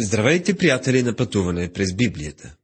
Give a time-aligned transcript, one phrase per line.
[0.00, 2.56] Здравейте, приятели на пътуване през Библията!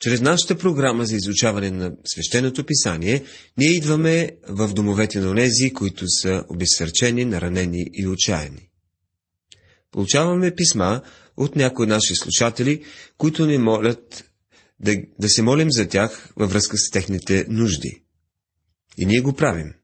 [0.00, 3.24] Чрез нашата програма за изучаване на свещеното писание,
[3.56, 8.68] ние идваме в домовете на онези, които са обезсърчени, наранени и отчаяни.
[9.90, 11.02] Получаваме писма
[11.36, 12.84] от някои наши слушатели,
[13.18, 14.30] които ни молят
[14.80, 18.02] да, да се молим за тях във връзка с техните нужди.
[18.98, 19.74] И ние го правим.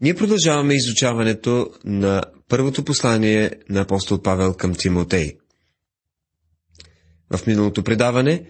[0.00, 5.36] Ние продължаваме изучаването на първото послание на апостол Павел към Тимотей.
[7.36, 8.46] В миналото предаване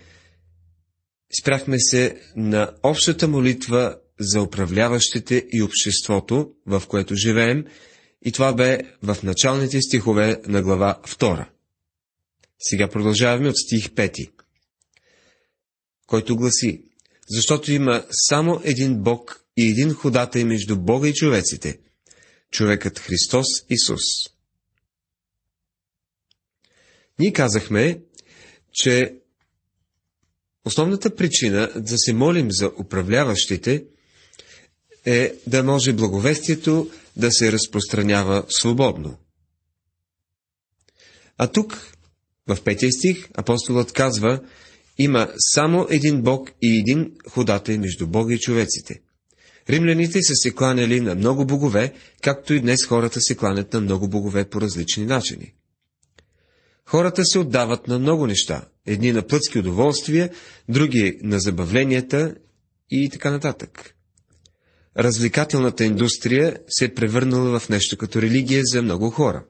[1.41, 7.65] спряхме се на общата молитва за управляващите и обществото, в което живеем,
[8.25, 11.47] и това бе в началните стихове на глава 2.
[12.59, 14.31] Сега продължаваме от стих 5,
[16.07, 16.83] който гласи,
[17.29, 21.79] защото има само един Бог и един ходатай между Бога и човеците–
[22.51, 24.03] човекът Христос Исус.
[27.19, 28.01] Ние казахме,
[28.73, 29.15] че
[30.65, 33.85] основната причина да се молим за управляващите
[35.05, 39.19] е да може благовестието да се разпространява свободно.
[41.39, 41.95] А тук,
[42.47, 44.41] в петия стих, апостолът казва,
[44.99, 49.01] има само един Бог и един ходатай между Бога и човеците.
[49.71, 54.09] Римляните са се кланяли на много богове, както и днес хората се кланят на много
[54.09, 55.55] богове по различни начини.
[56.87, 58.65] Хората се отдават на много неща.
[58.87, 60.31] Едни на плътски удоволствия,
[60.69, 62.35] други на забавленията
[62.91, 63.95] и така нататък.
[64.99, 69.45] Развлекателната индустрия се е превърнала в нещо като религия за много хора.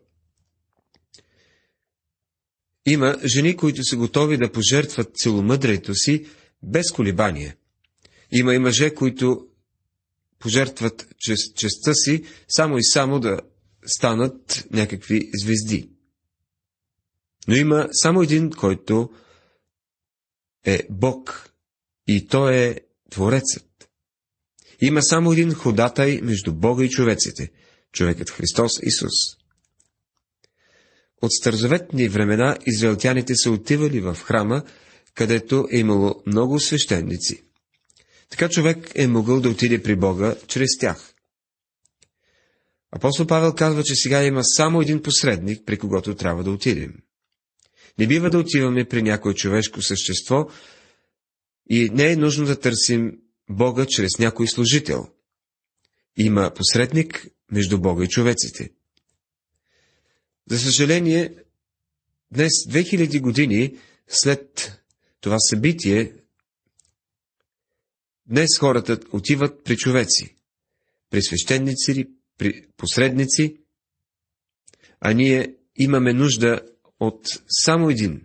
[2.86, 6.26] Има жени, които са готови да пожертват целомъдрието си
[6.62, 7.56] без колебание.
[8.32, 9.46] Има и мъже, които
[10.41, 11.06] пожертват
[11.56, 13.41] честа си, само и само да
[13.86, 15.91] станат някакви звезди.
[17.48, 19.10] Но има само един, който
[20.66, 21.50] е Бог,
[22.06, 23.88] и той е Творецът.
[24.81, 27.50] Има само един ходатай между Бога и човеците,
[27.93, 29.12] човекът Христос Исус.
[31.22, 34.62] От старозаветни времена израелтяните са отивали в храма,
[35.14, 37.44] където е имало много свещеници.
[38.30, 41.14] Така човек е могъл да отиде при Бога чрез тях.
[42.92, 46.94] Апостол Павел казва, че сега има само един посредник, при когото трябва да отидем.
[47.98, 50.48] Не бива да отиваме при някое човешко същество
[51.70, 53.19] и не е нужно да търсим
[53.50, 55.08] Бога чрез някой служител.
[56.16, 58.70] Има посредник между Бога и човеците.
[60.50, 61.34] За съжаление,
[62.32, 63.76] днес, 2000 години
[64.08, 64.72] след
[65.20, 66.12] това събитие,
[68.30, 70.36] Днес хората отиват при човеци,
[71.10, 72.08] при свещеници,
[72.38, 73.56] при посредници,
[75.00, 76.60] а ние имаме нужда
[77.00, 78.22] от само един.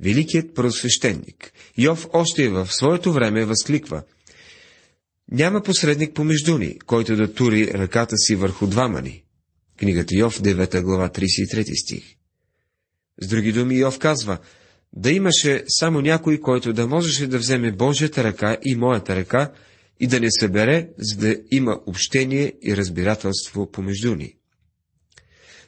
[0.00, 1.52] Великият просвещеник.
[1.78, 4.02] Йов още в своето време възкликва.
[5.30, 9.24] Няма посредник помежду ни, който да тури ръката си върху двама ни.
[9.76, 12.16] Книгата Йов, 9 глава, 33 стих.
[13.22, 14.38] С други думи, Йов казва,
[14.92, 19.52] да имаше само някой, който да можеше да вземе Божията ръка и моята ръка
[20.00, 24.36] и да не събере, за да има общение и разбирателство помежду ни.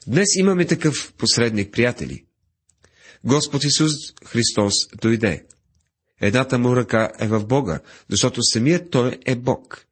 [0.07, 2.25] Днес имаме такъв посредник, приятели.
[3.23, 3.91] Господ Исус
[4.25, 5.45] Христос дойде.
[6.21, 7.79] Едната му ръка е в Бога,
[8.09, 9.85] защото самият Той е Бог.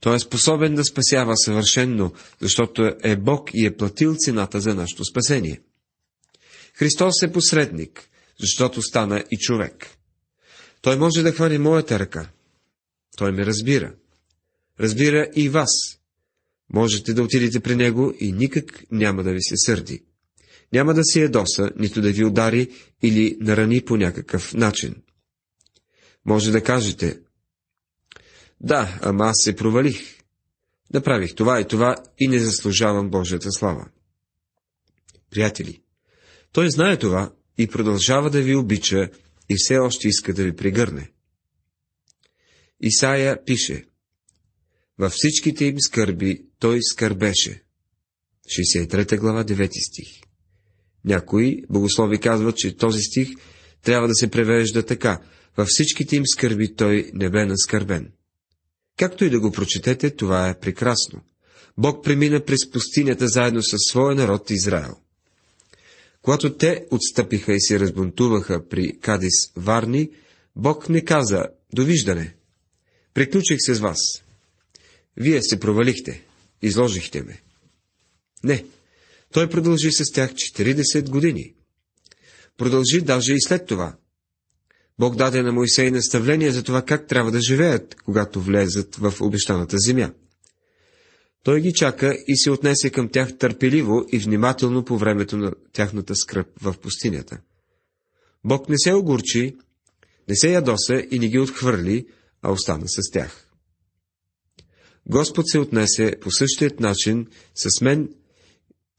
[0.00, 5.04] Той е способен да спасява съвършенно, защото е Бог и е платил цената за нашето
[5.04, 5.60] спасение.
[6.74, 8.08] Христос е посредник,
[8.40, 9.86] защото стана и човек.
[10.80, 12.30] Той може да хване моята ръка.
[13.16, 13.94] Той ме разбира.
[14.80, 15.70] Разбира и вас.
[16.72, 20.02] Можете да отидете при него и никак няма да ви се сърди.
[20.72, 22.70] Няма да си ядоса, нито да ви удари
[23.02, 24.94] или нарани по някакъв начин.
[26.24, 27.20] Може да кажете,
[28.60, 30.18] да, ама аз се провалих.
[30.94, 33.88] Направих това и това и не заслужавам Божията слава.
[35.30, 35.82] Приятели,
[36.52, 39.08] той знае това и продължава да ви обича
[39.48, 41.10] и все още иска да ви пригърне.
[42.80, 43.84] Исаия пише,
[44.98, 47.62] във всичките им скърби той скърбеше.
[48.46, 50.08] 63 глава, 9 стих.
[51.04, 53.28] Някои богослови казват, че този стих
[53.82, 55.22] трябва да се превежда така.
[55.56, 58.12] Във всичките им скърби той не бе наскърбен.
[58.98, 61.20] Както и да го прочетете, това е прекрасно.
[61.78, 64.96] Бог премина през пустинята заедно със своя народ Израел.
[66.22, 70.10] Когато те отстъпиха и се разбунтуваха при Кадис Варни,
[70.56, 72.34] Бог не каза «Довиждане!
[73.14, 73.98] Приключих се с вас.
[75.16, 76.24] Вие се провалихте.
[76.62, 77.42] Изложихте ме».
[78.44, 78.64] Не.
[79.32, 81.54] Той продължи с тях 40 години.
[82.56, 83.96] продължи даже и след това.
[84.98, 89.76] Бог даде на Моисей наставление за това как трябва да живеят, когато влезат в обещаната
[89.78, 90.12] земя.
[91.42, 96.16] Той ги чака и се отнесе към тях търпеливо и внимателно по времето на тяхната
[96.16, 97.40] скръп в пустинята.
[98.44, 99.56] Бог не се огорчи,
[100.28, 102.06] не се ядоса и не ги отхвърли,
[102.42, 103.48] а остана с тях.
[105.06, 108.08] Господ се отнесе по същият начин с мен,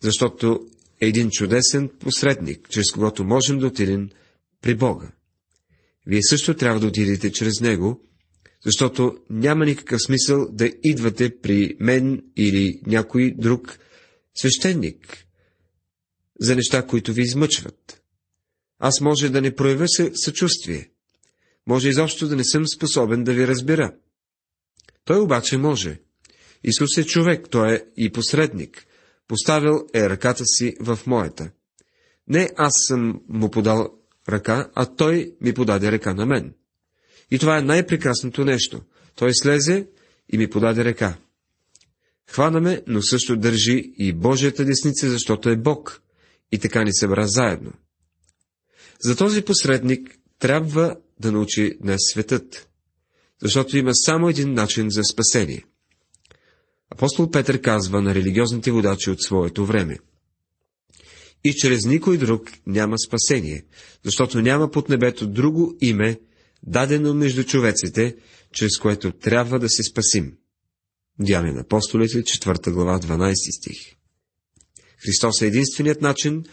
[0.01, 0.67] защото
[1.01, 4.09] е един чудесен посредник, чрез когото можем да отидем
[4.61, 5.11] при Бога.
[6.07, 8.01] Вие също трябва да отидете чрез Него,
[8.65, 13.79] защото няма никакъв смисъл да идвате при мен или някой друг
[14.35, 15.25] свещеник
[16.39, 18.01] за неща, които ви измъчват.
[18.79, 20.89] Аз може да не проявя съчувствие.
[21.67, 23.95] Може изобщо да не съм способен да ви разбера.
[25.05, 25.99] Той обаче може.
[26.63, 28.85] Исус е човек, той е и посредник.
[29.27, 31.51] Поставил е ръката си в моята.
[32.27, 33.87] Не аз съм му подал
[34.29, 36.53] ръка, а той ми подаде ръка на мен.
[37.33, 38.81] И това е най-прекрасното нещо.
[39.15, 39.87] Той слезе
[40.33, 41.17] и ми подаде ръка.
[42.27, 46.01] Хвана ме, но също държи и Божията десница, защото е Бог.
[46.51, 47.71] И така ни събра заедно.
[49.03, 52.69] За този посредник трябва да научи днес светът,
[53.41, 55.65] защото има само един начин за спасение.
[56.89, 59.97] Апостол Петър казва на религиозните водачи от своето време.
[61.43, 63.65] И чрез никой друг няма спасение,
[64.03, 66.19] защото няма под небето друго име,
[66.63, 68.15] дадено между човеците,
[68.53, 70.37] чрез което трябва да се спасим.
[71.19, 73.77] Дяне на апостолите, 4 глава, 12 стих.
[75.05, 76.43] Христос е единственият начин,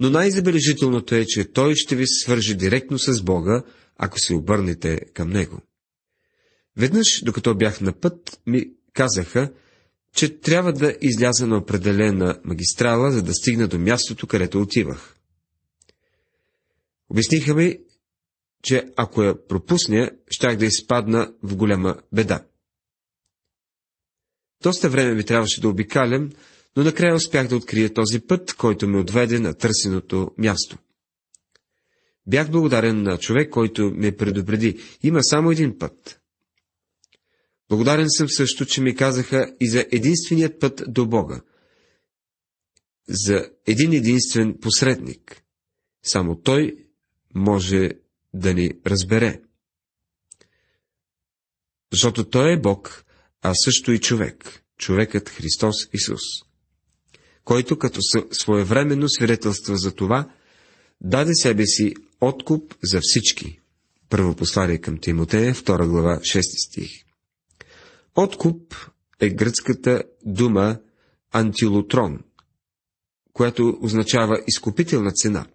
[0.00, 3.62] но най-забележителното е, че Той ще ви свържи директно с Бога,
[3.96, 5.60] ако се обърнете към Него.
[6.76, 9.52] Веднъж, докато бях на път, ми казаха,
[10.14, 15.16] че трябва да изляза на определена магистрала, за да стигна до мястото, където отивах.
[17.10, 17.78] Обясниха ми,
[18.64, 22.44] че ако я пропусня, щях да изпадна в голяма беда.
[24.62, 26.30] Доста време ми трябваше да обикалям,
[26.76, 30.78] но накрая успях да открия този път, който ме отведе на търсеното място.
[32.26, 34.82] Бях благодарен на човек, който ме предупреди.
[35.02, 36.20] Има само един път.
[37.68, 41.40] Благодарен съм също, че ми казаха и за единственият път до Бога.
[43.08, 45.42] За един единствен посредник.
[46.02, 46.76] Само Той
[47.34, 47.90] може
[48.34, 49.40] да ни разбере.
[51.92, 53.04] Защото Той е Бог,
[53.42, 56.20] а също и човек, човекът Христос Исус,
[57.44, 58.00] който като
[58.32, 60.30] своевременно свидетелства за това,
[61.00, 63.60] даде себе си откуп за всички.
[64.08, 66.90] Първо послание към Тимотея, 2 глава, 6 стих.
[68.14, 68.74] Откуп
[69.20, 70.80] е гръцката дума
[71.32, 72.18] антилотрон,
[73.32, 75.46] която означава изкупителна цена.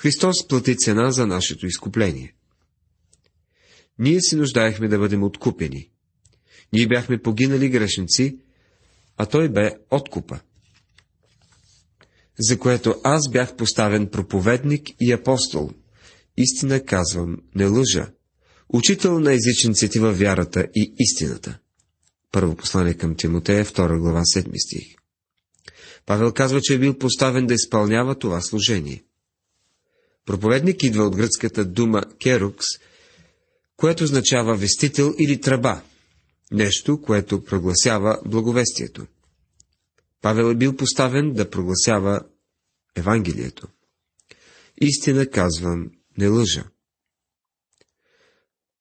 [0.00, 2.34] Христос плати цена за нашето изкупление.
[3.98, 5.90] Ние се нуждаехме да бъдем откупени.
[6.72, 8.38] Ние бяхме погинали грешници,
[9.16, 10.40] а Той бе откупа,
[12.38, 15.70] за което аз бях поставен проповедник и апостол.
[16.36, 18.12] Истина казвам, не лъжа.
[18.68, 21.58] Учител на езичниците във вярата и истината.
[22.32, 24.94] Първо послание към Тимотея, 2 глава, 7 стих.
[26.06, 29.04] Павел казва, че е бил поставен да изпълнява това служение.
[30.26, 32.66] Проповедник идва от гръцката дума керукс,
[33.76, 35.82] което означава вестител или тръба,
[36.52, 39.06] нещо, което прогласява благовестието.
[40.22, 42.20] Павел е бил поставен да прогласява
[42.96, 43.68] Евангелието.
[44.80, 46.64] Истина казвам, не лъжа.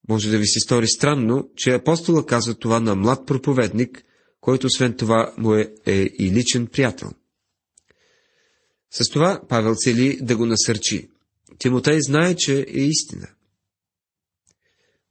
[0.10, 4.04] Може да ви се стори странно, че апостола казва това на млад проповедник,
[4.42, 7.12] който освен това му е, е и личен приятел.
[8.92, 11.10] С това Павел цели да го насърчи.
[11.60, 13.28] Тимотей знае, че е истина.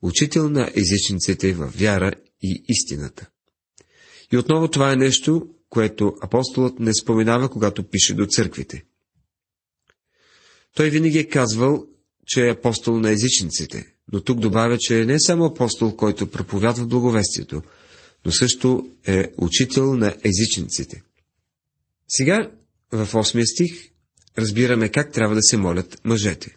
[0.02, 2.12] Учител на езичниците в вяра
[2.42, 3.28] и истината.
[4.32, 8.84] И отново това е нещо, което апостолът не споменава, когато пише до църквите.
[10.74, 11.86] Той винаги е казвал,
[12.26, 16.86] че е апостол на езичниците, но тук добавя, че е не само апостол, който проповядва
[16.86, 17.62] благовестието,
[18.24, 21.02] но също е учител на езичниците.
[22.08, 22.50] Сега,
[22.92, 23.90] в 8 стих,
[24.38, 26.56] разбираме как трябва да се молят мъжете.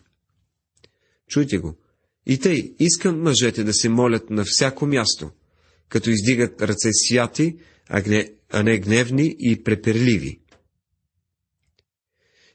[1.29, 1.77] Чуйте го.
[2.25, 5.31] И тъй, искам мъжете да се молят на всяко място,
[5.89, 7.57] като издигат ръце святи,
[8.49, 10.39] а не гневни и преперливи.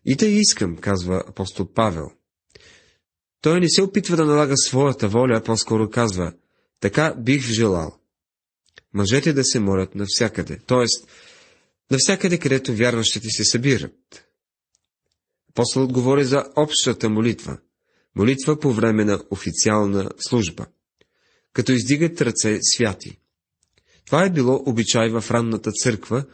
[0.04, 2.11] И тъй искам, казва апостол Павел.
[3.40, 6.33] Той не се опитва да налага своята воля, а по-скоро казва,
[6.80, 7.99] така бих желал.
[8.95, 10.87] Мъжете да се молят навсякъде, т.е.
[11.90, 14.25] навсякъде, където вярващите се събират.
[15.56, 17.58] Апостолът говори за общата молитва.
[18.14, 20.66] Молитва по време на официална служба.
[21.52, 23.18] Като издигат ръце святи.
[24.06, 26.25] Това е било обичай в ранната църква,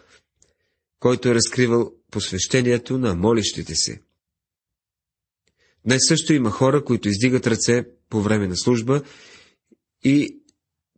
[1.00, 4.00] който е разкривал посвещението на молещите се.
[5.84, 9.02] Днес също има хора, които издигат ръце по време на служба
[10.04, 10.38] и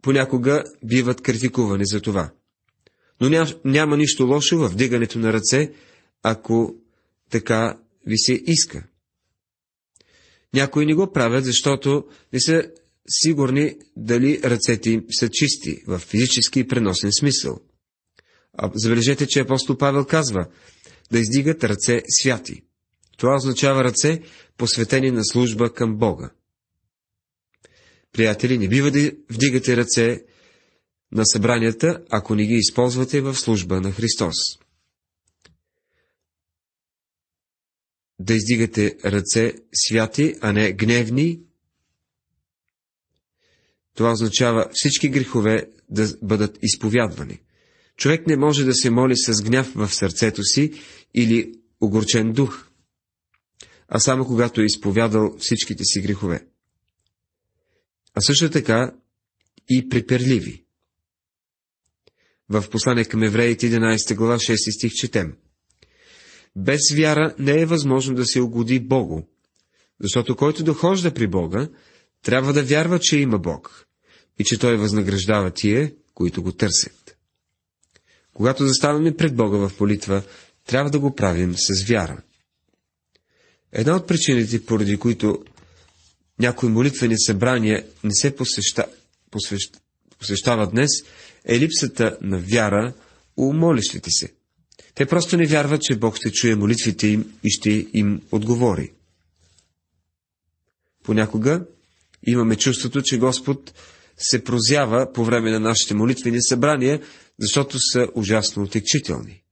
[0.03, 2.31] понякога биват критикувани за това.
[3.21, 5.73] Но няма, нищо лошо в вдигането на ръце,
[6.23, 6.75] ако
[7.31, 8.87] така ви се иска.
[10.55, 12.71] Някои не го правят, защото не са
[13.09, 17.61] сигурни дали ръцете им са чисти в физически и преносен смисъл.
[18.53, 20.47] А забележете, че апостол Павел казва
[21.13, 22.63] да издигат ръце святи.
[23.17, 24.23] Това означава ръце,
[24.59, 26.31] посветени на служба към Бога.
[28.13, 30.25] Приятели, не бива да вдигате ръце
[31.13, 34.35] на събранията, ако не ги използвате в служба на Христос.
[38.19, 41.41] Да издигате ръце святи, а не гневни.
[43.95, 47.41] Това означава всички грехове да бъдат изповядвани.
[47.97, 50.73] Човек не може да се моли с гняв в сърцето си
[51.15, 52.69] или огорчен дух,
[53.89, 56.47] а само когато е изповядал всичките си грехове.
[58.15, 58.95] А също така
[59.69, 60.65] и приперливи.
[62.49, 65.37] В послание към евреите 11 глава 6 стих четем.
[66.57, 69.23] Без вяра не е възможно да се угоди Богу,
[70.01, 71.69] защото който дохожда при Бога,
[72.23, 73.87] трябва да вярва, че има Бог
[74.39, 77.17] и че Той възнаграждава тие, които го търсят.
[78.35, 80.23] Когато заставаме пред Бога в молитва,
[80.67, 82.23] трябва да го правим с вяра.
[83.73, 85.45] Една от причините, поради които
[86.39, 88.87] някои молитвени събрания не се посеща,
[89.31, 89.81] посвещ,
[90.19, 90.91] посещават днес,
[91.45, 92.93] е липсата на вяра
[93.37, 94.33] у молещите се.
[94.95, 98.93] Те просто не вярват, че Бог ще чуе молитвите им и ще им отговори.
[101.05, 101.65] Понякога
[102.27, 103.75] имаме чувството, че Господ
[104.17, 107.01] се прозява по време на нашите молитвени събрания,
[107.39, 109.43] защото са ужасно отекчителни.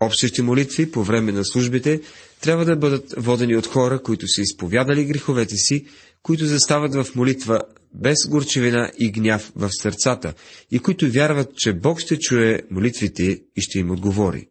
[0.00, 2.00] Общите молитви по време на службите
[2.40, 5.86] трябва да бъдат водени от хора, които са изповядали греховете си,
[6.22, 7.60] които застават в молитва
[7.94, 10.34] без горчевина и гняв в сърцата
[10.70, 13.22] и които вярват, че Бог ще чуе молитвите
[13.56, 14.48] и ще им отговори.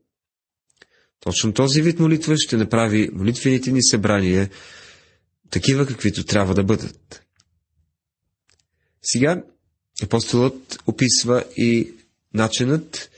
[1.19, 4.49] Точно този вид молитва ще направи молитвените ни събрания
[5.49, 7.23] такива, каквито трябва да бъдат.
[9.03, 9.43] Сега
[10.03, 11.93] апостолът описва и
[12.33, 13.11] начинът,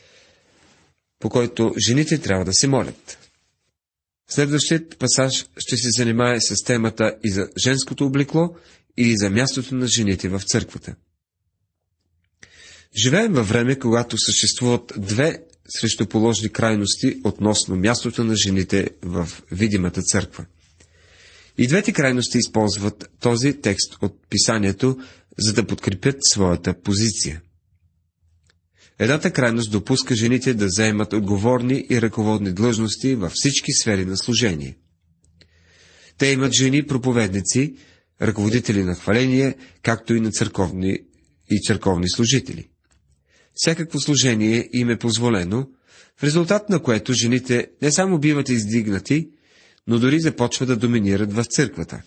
[1.20, 3.17] по който жените трябва да се молят.
[4.29, 8.55] Следващият пасаж ще се занимае с темата и за женското облекло,
[8.98, 10.96] и за мястото на жените в църквата.
[13.04, 15.44] Живеем във време, когато съществуват две
[15.80, 20.46] срещуположни крайности относно мястото на жените в видимата църква.
[21.58, 24.98] И двете крайности използват този текст от писанието,
[25.40, 27.42] за да подкрепят своята позиция.
[29.00, 34.78] Едната крайност допуска жените да заемат отговорни и ръководни длъжности във всички сфери на служение.
[36.18, 37.75] Те имат жени проповедници,
[38.22, 41.00] ръководители на хваление, както и на църковни
[41.50, 42.70] и църковни служители.
[43.54, 45.70] Всякакво служение им е позволено,
[46.18, 49.30] в резултат на което жените не само биват издигнати,
[49.88, 52.02] но дори започват да доминират в църквата.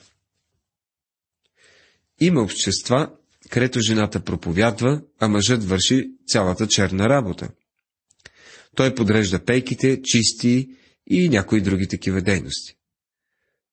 [2.21, 3.11] Има общества,
[3.50, 7.49] където жената проповядва, а мъжът върши цялата черна работа.
[8.77, 10.69] Той подрежда пейките, чисти
[11.07, 12.75] и някои други такива дейности.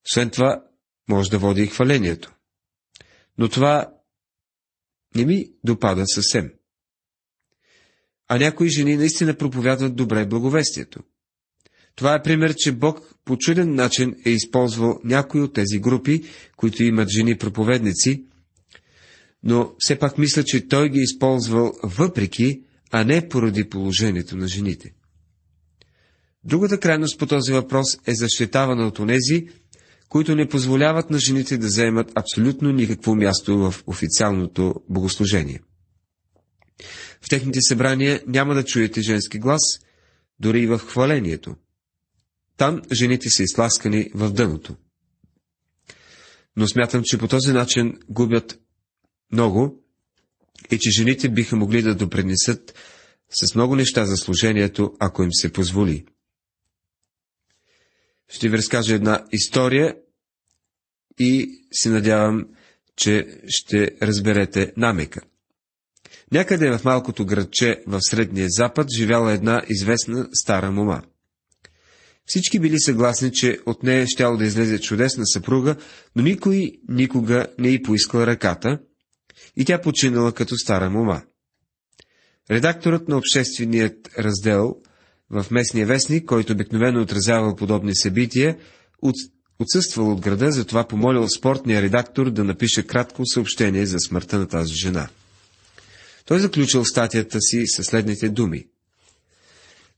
[0.05, 0.63] Освен това,
[1.09, 2.33] може да води и хвалението.
[3.37, 3.93] Но това
[5.15, 6.51] не ми допада съвсем.
[8.27, 10.99] А някои жени наистина проповядват добре благовестието.
[11.95, 16.23] Това е пример, че Бог по чуден начин е използвал някои от тези групи,
[16.57, 18.25] които имат жени проповедници,
[19.43, 24.47] но все пак мисля, че той ги е използвал въпреки, а не поради положението на
[24.47, 24.93] жените.
[26.43, 29.47] Другата крайност по този въпрос е защитавана от онези,
[30.09, 35.61] които не позволяват на жените да заемат абсолютно никакво място в официалното богослужение.
[37.21, 39.61] В техните събрания няма да чуете женски глас,
[40.39, 41.55] дори и в хвалението.
[42.57, 44.75] Там жените са изтласкани в дъното.
[46.55, 48.59] Но смятам, че по този начин губят
[49.31, 49.83] много
[50.71, 52.73] и че жените биха могли да допринесат
[53.29, 56.05] с много неща за служението, ако им се позволи.
[58.29, 59.95] Ще ви разкажа една история
[61.19, 62.45] и се надявам,
[62.95, 65.21] че ще разберете намека.
[66.31, 71.01] Някъде в малкото градче в Средния Запад живяла една известна стара мома.
[72.25, 75.75] Всички били съгласни, че от нея щяло да излезе чудесна съпруга,
[76.15, 78.79] но никой никога не й поискал ръката
[79.57, 81.21] и тя починала като стара мома.
[82.51, 84.75] Редакторът на общественият раздел
[85.29, 88.57] в местния вестник, който обикновено отразявал подобни събития,
[89.01, 89.15] от...
[89.59, 94.73] отсъствал от града, затова помолил спортния редактор да напише кратко съобщение за смъртта на тази
[94.73, 95.09] жена.
[96.25, 98.67] Той заключил статията си със следните думи.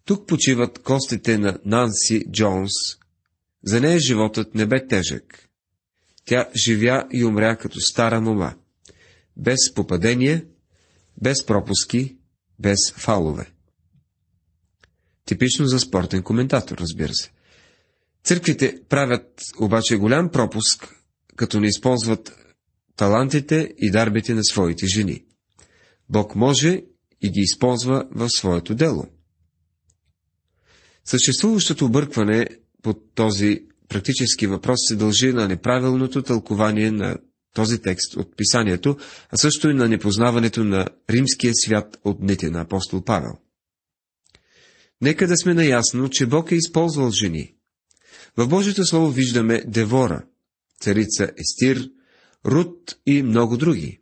[0.05, 2.71] Тук почиват костите на Нанси Джонс.
[3.63, 5.49] За нея животът не бе тежък.
[6.25, 8.53] Тя живя и умря като стара мома.
[9.37, 10.45] Без попадение,
[11.21, 12.17] без пропуски,
[12.59, 13.51] без фалове.
[15.27, 17.31] Типично за спортен коментатор, разбира се.
[18.23, 20.95] Църквите правят обаче голям пропуск,
[21.35, 22.37] като не използват
[22.95, 25.23] талантите и дарбите на своите жени.
[26.09, 26.81] Бог може
[27.21, 29.07] и ги използва в своето дело.
[31.05, 32.47] Съществуващото объркване
[32.81, 37.17] по този практически въпрос се дължи на неправилното тълкование на
[37.53, 38.97] този текст от писанието,
[39.29, 43.31] а също и на непознаването на римския свят от дните на апостол Павел.
[45.01, 47.53] Нека да сме наясно, че Бог е използвал жени.
[48.37, 50.25] В Божието Слово виждаме Девора,
[50.81, 51.89] царица Естир,
[52.45, 53.99] Рут и много други.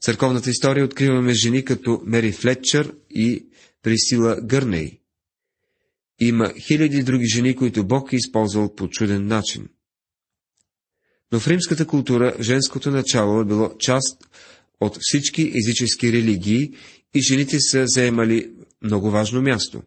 [0.00, 3.46] В църковната история откриваме жени като Мери Флетчър и
[3.82, 5.00] Присила Гърней.
[6.20, 9.68] Има хиляди други жени, които Бог е използвал по чуден начин.
[11.32, 14.24] Но в римската култура женското начало е било част
[14.80, 16.74] от всички езически религии
[17.14, 18.52] и жените са заемали
[18.82, 19.82] много важно място.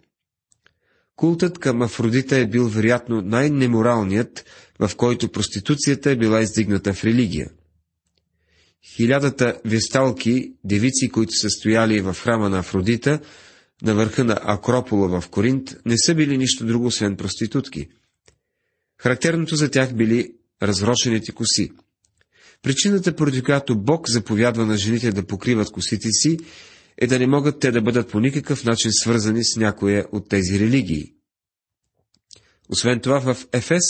[1.15, 4.45] Култът към Афродита е бил вероятно най-неморалният,
[4.79, 7.49] в който проституцията е била издигната в религия.
[8.95, 13.19] Хилядата весталки, девици, които са стояли в храма на Афродита,
[13.81, 17.87] на върха на Акропола в Коринт, не са били нищо друго, освен проститутки.
[18.97, 20.33] Характерното за тях били
[20.63, 21.71] разрочените коси.
[22.61, 26.37] Причината, поради която Бог заповядва на жените да покриват косите си,
[26.97, 30.59] е да не могат те да бъдат по никакъв начин свързани с някоя от тези
[30.59, 31.13] религии.
[32.69, 33.83] Освен това, в Ефес,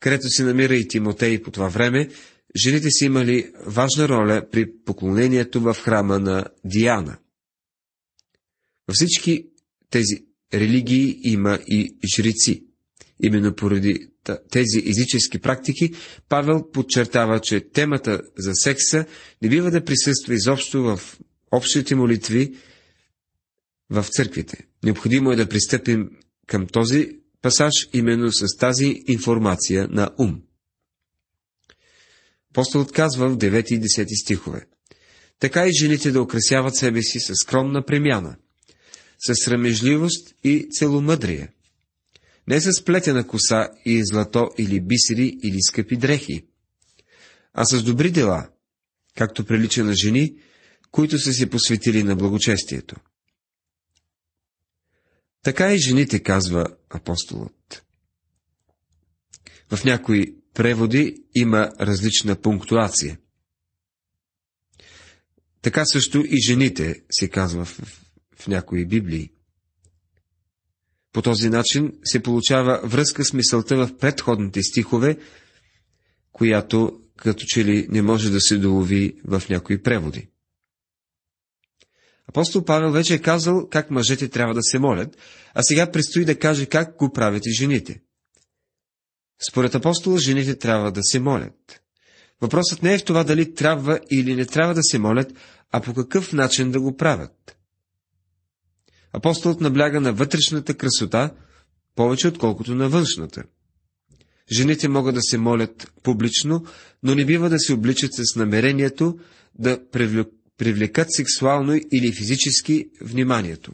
[0.00, 2.08] където се намира и Тимотей по това време,
[2.56, 7.18] жените си имали важна роля при поклонението в храма на Диана.
[8.88, 9.46] Във всички
[9.90, 12.64] тези религии има и жрици.
[13.22, 14.08] Именно поради
[14.50, 15.92] тези езически практики,
[16.28, 19.04] Павел подчертава, че темата за секса
[19.42, 21.18] не бива да присъства изобщо в
[21.50, 22.54] общите молитви
[23.90, 24.66] в църквите.
[24.84, 26.10] Необходимо е да пристъпим
[26.46, 27.10] към този
[27.42, 30.42] пасаж именно с тази информация на ум.
[32.50, 34.66] Апостолът казва в 9 и 10 стихове.
[35.38, 38.36] Така и жените да украсяват себе си с скромна премяна,
[39.26, 41.48] с срамежливост и целомъдрие–
[42.50, 46.44] не с плетена коса и злато или бисери или скъпи дрехи,
[47.52, 48.48] а с добри дела,
[49.16, 50.34] както прилича на жени,
[50.90, 52.96] които са се посветили на благочестието.
[55.42, 57.84] Така и жените, казва апостолът.
[59.70, 63.18] В някои преводи има различна пунктуация.
[65.62, 67.80] Така също и жените се казва в,
[68.36, 69.32] в някои библии.
[71.12, 75.18] По този начин се получава връзка с мисълта в предходните стихове,
[76.32, 80.29] която като че ли не може да се долови в някои преводи.
[82.30, 85.16] Апостол Павел вече е казал как мъжете трябва да се молят,
[85.54, 88.00] а сега предстои да каже как го правят и жените.
[89.50, 91.80] Според апостола, жените трябва да се молят.
[92.40, 95.32] Въпросът не е в това дали трябва или не трябва да се молят,
[95.70, 97.56] а по какъв начин да го правят.
[99.12, 101.34] Апостолът набляга на вътрешната красота,
[101.94, 103.42] повече отколкото на външната.
[104.52, 106.64] Жените могат да се молят публично,
[107.02, 109.18] но не бива да се обличат с намерението
[109.58, 109.90] да
[110.60, 113.72] привлекат сексуално или физически вниманието.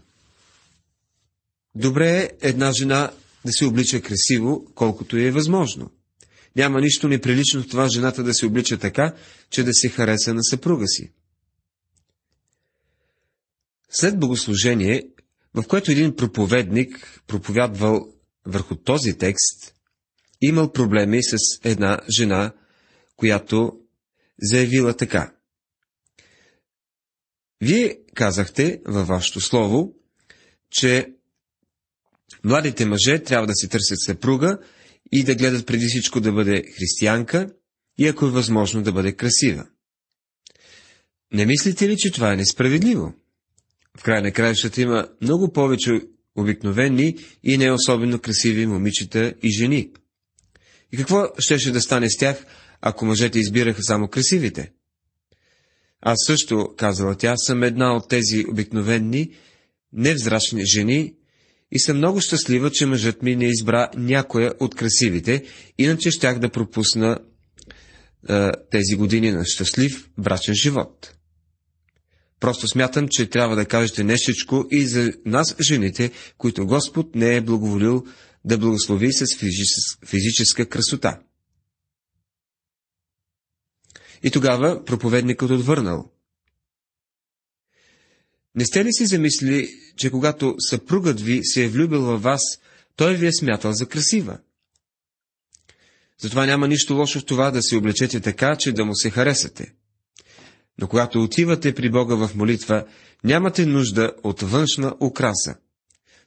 [1.75, 3.13] Добре е една жена
[3.45, 5.91] да се облича красиво, колкото е възможно.
[6.57, 9.15] Няма нищо неприлично в това жената да се облича така,
[9.51, 11.13] че да се хареса на съпруга си.
[13.91, 15.03] След богослужение
[15.57, 18.09] в което един проповедник проповядвал
[18.47, 19.75] върху този текст,
[20.41, 22.53] имал проблеми с една жена,
[23.17, 23.79] която
[24.43, 25.36] заявила така.
[27.61, 29.95] Вие казахте във вашето слово,
[30.71, 31.07] че
[32.45, 34.59] младите мъже трябва да се търсят съпруга
[35.13, 37.49] и да гледат преди всичко да бъде християнка
[37.99, 39.67] и ако е възможно да бъде красива.
[41.33, 43.15] Не мислите ли, че това е несправедливо?
[43.99, 46.01] В край на краищата има много повече
[46.37, 49.93] обикновени и не особено красиви момичета и жени.
[50.93, 52.45] И какво щеше да стане с тях,
[52.81, 54.73] ако мъжете избираха само красивите?
[56.09, 59.31] Аз също, казала тя, съм една от тези обикновени,
[59.93, 61.15] невзрачни жени
[61.73, 65.45] и съм много щастлива, че мъжът ми не избра някоя от красивите,
[65.79, 67.19] иначе щях да пропусна
[68.29, 71.15] е, тези години на щастлив брачен живот.
[72.41, 77.41] Просто смятам, че трябва да кажете нещичко и за нас, жените, които Господ не е
[77.41, 78.05] благоволил
[78.45, 79.25] да благослови с
[80.07, 81.19] физическа красота.
[84.23, 86.11] И тогава проповедникът отвърнал.
[88.55, 92.41] Не сте ли си замислили, че когато съпругът ви се е влюбил във вас,
[92.97, 94.39] той ви е смятал за красива?
[96.21, 99.73] Затова няма нищо лошо в това да се облечете така, че да му се харесате.
[100.79, 102.87] Но когато отивате при Бога в молитва,
[103.25, 105.57] нямате нужда от външна украса.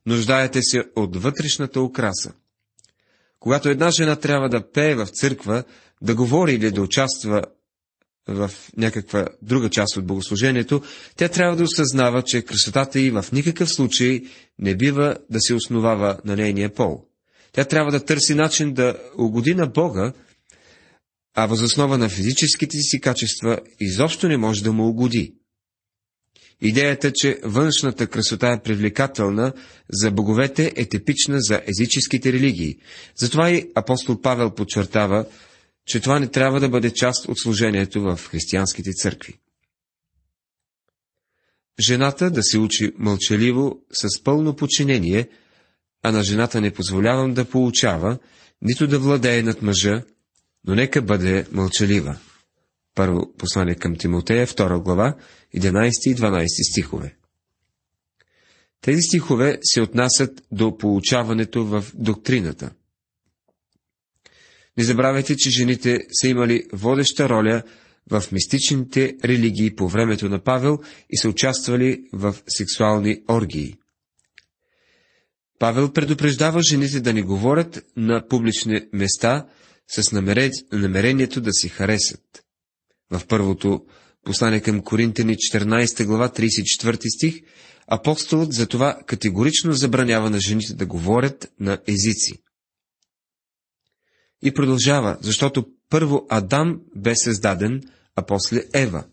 [0.05, 2.33] Нуждаете се от вътрешната украса.
[3.39, 5.63] Когато една жена трябва да пее в църква,
[6.01, 7.43] да говори или да участва
[8.27, 10.81] в някаква друга част от богослужението,
[11.15, 14.21] тя трябва да осъзнава, че красотата й в никакъв случай
[14.59, 17.03] не бива да се основава на нейния пол.
[17.51, 20.13] Тя трябва да търси начин да угоди на Бога,
[21.35, 25.33] а възоснова на физическите си качества изобщо не може да му угоди.
[26.61, 29.53] Идеята, че външната красота е привлекателна
[29.89, 32.77] за боговете е типична за езическите религии.
[33.15, 35.25] Затова и апостол Павел подчертава,
[35.89, 39.39] че това не трябва да бъде част от служението в християнските църкви.
[41.79, 45.29] Жената да се учи мълчаливо с пълно подчинение,
[46.03, 48.17] а на жената не позволявам да получава,
[48.61, 50.03] нито да владее над мъжа,
[50.67, 52.17] но нека бъде мълчалива.
[52.95, 55.15] Първо послание към Тимотея, 2 глава,
[55.55, 57.15] 11 и 12 стихове.
[58.81, 62.71] Тези стихове се отнасят до получаването в доктрината.
[64.79, 67.63] Не забравяйте, че жените са имали водеща роля
[68.11, 73.75] в мистичните религии по времето на Павел и са участвали в сексуални оргии.
[75.59, 79.47] Павел предупреждава жените да не говорят на публични места
[79.87, 80.11] с
[80.71, 82.43] намерението да си харесат.
[83.11, 83.85] В първото
[84.25, 87.35] послание към Коринтени 14 глава 34 стих
[87.87, 92.33] апостолът за това категорично забранява на жените да говорят на езици.
[94.41, 97.81] И продължава, защото първо Адам бе създаден,
[98.15, 99.03] а после Ева.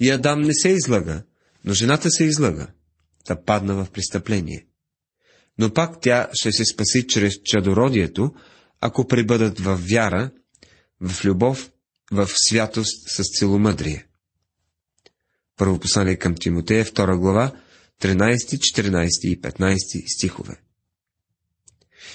[0.00, 1.22] И Адам не се излага,
[1.64, 2.66] но жената се излага,
[3.26, 4.66] да падна в престъпление.
[5.58, 8.34] Но пак тя ще се спаси чрез чадородието,
[8.80, 10.30] ако прибъдат в вяра,
[11.00, 11.70] в любов,
[12.12, 14.06] в святост с целомъдрие.
[15.56, 17.52] Първо послание към Тимотея, 2 глава,
[18.02, 20.60] 13, 14 и 15 стихове.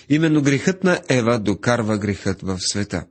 [0.09, 3.07] Именно грехът на Ева докарва грехът в света.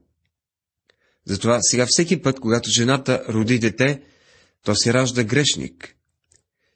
[1.27, 4.03] Затова сега всеки път, когато жената роди дете,
[4.64, 5.97] то се ражда грешник.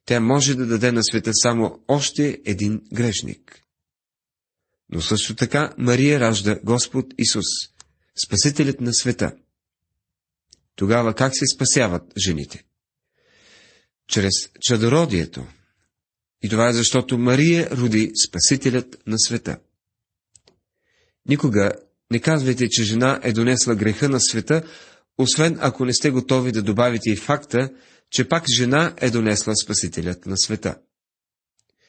[0.06, 3.60] Тя може да даде на света само още един грешник.
[4.88, 7.44] Но също така Мария ражда Господ Исус,
[8.26, 9.32] Спасителят на света.
[10.76, 12.64] Тогава как се спасяват жените?
[14.08, 15.46] Чрез чадородието.
[16.42, 19.58] И това е защото Мария роди Спасителят на света.
[21.28, 21.72] Никога
[22.10, 24.62] не казвайте, че жена е донесла греха на света,
[25.18, 27.70] освен ако не сте готови да добавите и факта,
[28.10, 30.78] че пак жена е донесла Спасителят на света.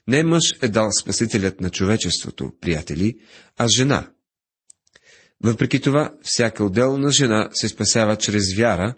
[0.08, 3.20] Не мъж е дал Спасителят на човечеството, приятели,
[3.58, 4.10] а жена.
[5.44, 8.96] Въпреки това, всяка отделна жена се спасява чрез вяра,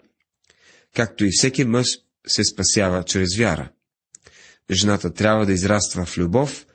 [0.96, 1.86] както и всеки мъж
[2.26, 3.70] се спасява чрез вяра.
[4.70, 6.66] Жената трябва да израства в любов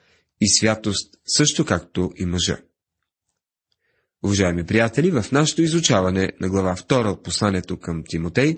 [0.41, 2.57] и святост, също както и мъжа.
[4.23, 8.57] Уважаеми приятели, в нашето изучаване на глава 2 от посланието към Тимотей,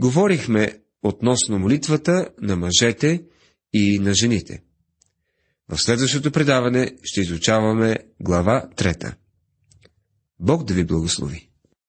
[0.00, 3.22] говорихме относно молитвата на мъжете
[3.72, 4.62] и на жените.
[5.68, 9.14] В следващото предаване ще изучаваме глава 3.
[10.40, 11.47] Бог да ви благослови!